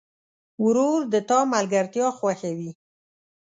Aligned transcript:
ورور 0.63 0.99
د 1.13 1.15
تا 1.29 1.39
ملګرتیا 1.53 2.07
خوښوي. 2.17 2.71